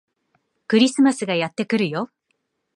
[0.67, 2.09] クリスマスがやってくるよ